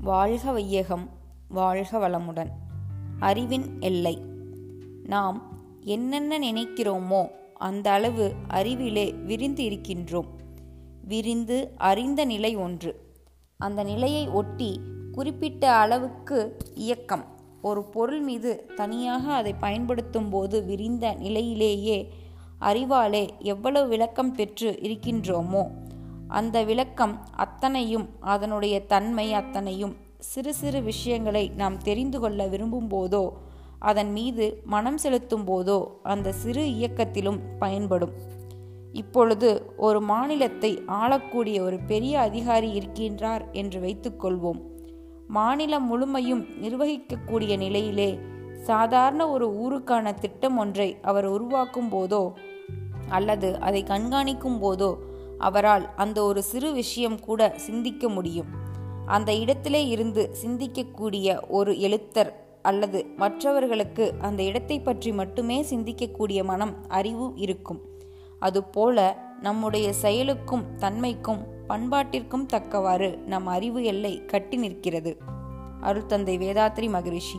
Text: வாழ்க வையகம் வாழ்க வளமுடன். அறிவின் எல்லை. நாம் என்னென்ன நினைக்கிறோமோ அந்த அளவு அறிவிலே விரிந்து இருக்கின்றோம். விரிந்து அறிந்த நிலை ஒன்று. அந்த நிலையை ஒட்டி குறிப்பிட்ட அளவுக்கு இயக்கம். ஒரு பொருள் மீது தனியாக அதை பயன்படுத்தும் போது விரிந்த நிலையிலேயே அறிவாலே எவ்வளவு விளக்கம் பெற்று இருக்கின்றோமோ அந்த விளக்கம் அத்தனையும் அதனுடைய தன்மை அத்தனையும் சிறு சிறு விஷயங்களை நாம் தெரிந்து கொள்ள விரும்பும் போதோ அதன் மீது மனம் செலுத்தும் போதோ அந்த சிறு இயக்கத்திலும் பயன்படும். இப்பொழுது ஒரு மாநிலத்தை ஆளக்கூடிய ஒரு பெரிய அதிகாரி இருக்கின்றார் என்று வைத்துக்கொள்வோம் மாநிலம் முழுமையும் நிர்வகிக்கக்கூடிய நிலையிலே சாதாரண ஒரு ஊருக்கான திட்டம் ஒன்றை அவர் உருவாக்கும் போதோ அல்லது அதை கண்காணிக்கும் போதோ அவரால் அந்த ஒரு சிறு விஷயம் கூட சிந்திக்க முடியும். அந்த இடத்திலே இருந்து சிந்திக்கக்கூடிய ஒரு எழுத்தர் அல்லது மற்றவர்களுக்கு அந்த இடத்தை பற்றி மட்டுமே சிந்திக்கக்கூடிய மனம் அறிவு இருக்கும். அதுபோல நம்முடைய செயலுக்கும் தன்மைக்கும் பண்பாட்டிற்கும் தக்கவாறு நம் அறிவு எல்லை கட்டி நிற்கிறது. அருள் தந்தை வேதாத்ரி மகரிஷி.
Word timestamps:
வாழ்க 0.00 0.52
வையகம் 0.52 1.08
வாழ்க 1.48 2.08
வளமுடன். 2.08 2.48
அறிவின் 3.20 3.80
எல்லை. 3.80 4.22
நாம் 5.04 5.42
என்னென்ன 5.80 6.38
நினைக்கிறோமோ 6.38 7.30
அந்த 7.54 7.90
அளவு 7.90 8.32
அறிவிலே 8.48 9.12
விரிந்து 9.12 9.64
இருக்கின்றோம். 9.64 10.26
விரிந்து 11.02 11.70
அறிந்த 11.76 12.24
நிலை 12.24 12.56
ஒன்று. 12.56 13.14
அந்த 13.56 13.84
நிலையை 13.84 14.28
ஒட்டி 14.28 14.80
குறிப்பிட்ட 15.12 15.72
அளவுக்கு 15.72 16.56
இயக்கம். 16.74 17.24
ஒரு 17.62 17.84
பொருள் 17.84 18.20
மீது 18.20 18.70
தனியாக 18.76 19.32
அதை 19.32 19.54
பயன்படுத்தும் 19.54 20.30
போது 20.30 20.64
விரிந்த 20.64 21.14
நிலையிலேயே 21.14 22.12
அறிவாலே 22.60 23.28
எவ்வளவு 23.38 23.88
விளக்கம் 23.88 24.32
பெற்று 24.32 24.78
இருக்கின்றோமோ 24.82 25.70
அந்த 26.28 26.64
விளக்கம் 26.64 27.26
அத்தனையும் 27.36 28.08
அதனுடைய 28.20 28.86
தன்மை 28.86 29.32
அத்தனையும் 29.32 29.96
சிறு 30.18 30.54
சிறு 30.54 30.82
விஷயங்களை 30.82 31.52
நாம் 31.56 31.78
தெரிந்து 31.78 32.20
கொள்ள 32.20 32.46
விரும்பும் 32.46 32.90
போதோ 32.90 33.28
அதன் 33.78 34.12
மீது 34.12 34.62
மனம் 34.64 34.98
செலுத்தும் 34.98 35.46
போதோ 35.46 35.86
அந்த 36.02 36.32
சிறு 36.32 36.64
இயக்கத்திலும் 36.66 37.38
பயன்படும். 37.58 38.10
இப்பொழுது 38.92 39.74
ஒரு 39.76 40.00
மாநிலத்தை 40.00 40.82
ஆளக்கூடிய 40.86 41.62
ஒரு 41.62 41.78
பெரிய 41.78 42.20
அதிகாரி 42.20 42.78
இருக்கின்றார் 42.78 43.50
என்று 43.52 43.80
வைத்துக்கொள்வோம் 43.80 44.60
மாநிலம் 45.28 45.86
முழுமையும் 45.86 46.46
நிர்வகிக்கக்கூடிய 46.62 47.56
நிலையிலே 47.56 48.18
சாதாரண 48.62 49.28
ஒரு 49.28 49.52
ஊருக்கான 49.52 50.14
திட்டம் 50.14 50.58
ஒன்றை 50.58 50.96
அவர் 51.02 51.26
உருவாக்கும் 51.26 51.92
போதோ 51.92 52.32
அல்லது 53.08 53.60
அதை 53.60 53.82
கண்காணிக்கும் 53.82 54.62
போதோ 54.62 54.96
அவரால் 55.38 55.94
அந்த 55.94 56.22
ஒரு 56.22 56.42
சிறு 56.42 56.72
விஷயம் 56.72 57.20
கூட 57.20 57.52
சிந்திக்க 57.56 58.08
முடியும். 58.08 58.46
அந்த 59.06 59.34
இடத்திலே 59.34 59.86
இருந்து 59.86 60.36
சிந்திக்கக்கூடிய 60.44 61.48
ஒரு 61.48 61.72
எழுத்தர் 61.72 62.32
அல்லது 62.62 63.06
மற்றவர்களுக்கு 63.16 64.14
அந்த 64.20 64.42
இடத்தை 64.42 64.80
பற்றி 64.80 65.12
மட்டுமே 65.12 65.62
சிந்திக்கக்கூடிய 65.62 66.44
மனம் 66.44 66.88
அறிவு 66.88 67.32
இருக்கும். 67.34 67.80
அதுபோல 68.38 69.24
நம்முடைய 69.40 69.92
செயலுக்கும் 69.92 70.64
தன்மைக்கும் 70.78 71.46
பண்பாட்டிற்கும் 71.68 72.46
தக்கவாறு 72.46 73.18
நம் 73.18 73.46
அறிவு 73.46 73.84
எல்லை 73.84 74.24
கட்டி 74.24 74.56
நிற்கிறது. 74.56 75.16
அருள் 75.80 76.06
தந்தை 76.06 76.38
வேதாத்ரி 76.38 76.90
மகரிஷி. 76.90 77.38